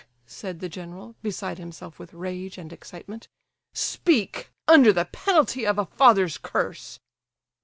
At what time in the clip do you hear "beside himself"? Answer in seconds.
1.21-1.99